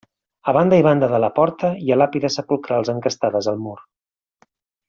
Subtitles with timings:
[0.51, 3.79] A banda i banda de la porta hi ha làpides sepulcrals encastades al mur.